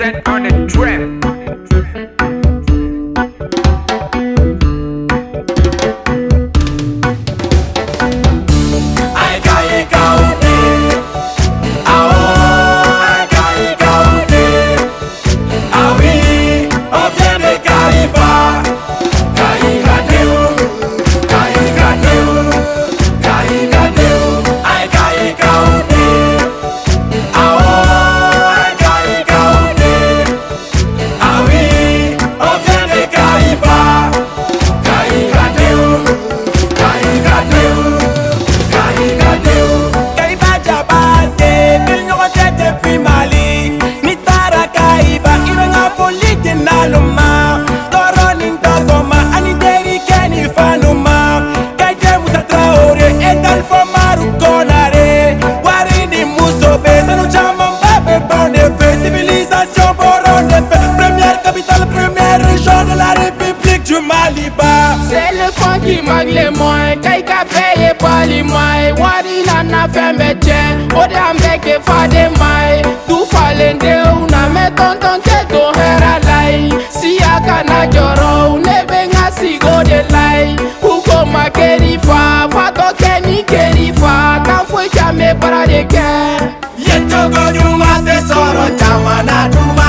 set 0.00 0.26
on 0.26 0.44
the 0.44 0.66
trip. 0.66 1.19
C'est 65.08 65.32
le 65.34 65.50
fond 65.52 65.80
qui 65.84 66.00
manque 66.02 66.26
les 66.26 66.50
moyens. 66.50 67.00
Kay 67.02 67.22
ka 67.22 67.44
paye 67.44 67.92
pas 67.98 68.26
les 68.26 68.42
Wari 69.00 69.42
na 69.46 69.62
na 69.62 69.86
chen 70.42 70.88
Ode 70.94 71.16
ambeke 71.16 71.80
fa 71.82 72.06
de 72.08 72.28
mai 72.38 72.82
Tu 73.06 73.16
falende 73.30 73.94
una 74.22 74.48
me 74.54 74.66
tonton 74.76 75.20
te 75.22 75.38
do 75.52 75.72
hera 75.78 76.18
lai 76.26 76.70
Si 76.90 77.18
aka 77.18 77.62
na 77.64 77.86
joro 77.90 78.58
ne 78.58 78.84
benga 78.88 79.30
sigo 79.38 79.82
de 79.84 80.02
lai 80.12 80.56
Uko 80.82 81.24
ma 81.26 81.48
keri 81.50 81.98
fa 81.98 82.48
Fa 82.50 82.70
to 82.72 82.88
keni 83.00 83.42
keri 83.44 83.92
fa 83.92 84.42
Kan 84.44 84.66
fwe 84.68 84.88
chame 84.94 85.34
para 85.40 85.66
de 85.66 85.84
ke 85.84 86.08
Yeto 86.86 87.28
go 87.32 87.44
nyuma 87.56 87.92
tesoro 88.04 88.66
chamana 88.78 89.48
dumana 89.52 89.79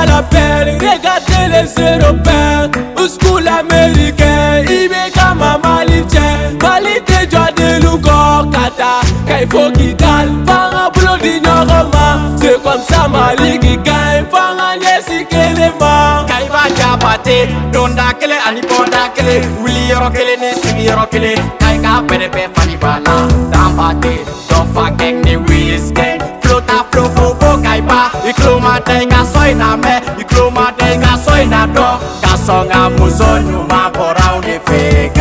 à 0.00 0.06
la 0.06 0.22
pelle, 0.22 0.78
regardez 0.78 1.44
les 1.50 1.82
Européens, 1.82 2.70
au 2.96 3.08
school 3.08 3.46
américain, 3.46 4.62
Ibeka 4.62 5.34
mamalitien, 5.34 6.56
Malite 6.62 7.30
joie 7.30 7.50
de 7.56 7.80
Lugo 7.82 8.50
Kata, 8.52 9.00
Kaifo 9.26 9.70
Kidal, 9.72 10.28
Fanga 10.46 10.90
Blodi 10.94 11.40
Noroma, 11.40 12.20
c'est 12.40 12.62
comme 12.62 12.82
ça 12.88 13.08
Mali 13.08 13.58
qui 13.58 13.76
gagne, 13.78 14.24
Fanga 14.30 14.76
Nyesi 14.80 15.26
Kelema, 15.26 16.24
Kaiba 16.28 16.62
Jabate, 16.76 17.48
Donda 17.72 18.12
Kele, 18.18 18.36
Aniponda 18.48 19.08
Kele, 19.14 19.42
Willy 19.62 19.88
Yorokele, 19.90 20.36
Nesimi 20.40 20.84
Yorokele, 20.84 21.34
Kaika 21.58 22.02
Perepe 22.06 22.48
Fanibala. 22.54 23.09
matenga 28.80 29.24
soi 29.32 29.54
na 29.54 29.76
me 29.76 30.00
Ikru 30.18 30.50
matenga 30.50 31.16
soi 31.24 31.46
na 31.46 31.66
do. 31.66 31.86
Kasonga 32.22 32.90
muzonyu 32.90 33.62
mabora 33.68 34.34
unifika 34.38 35.19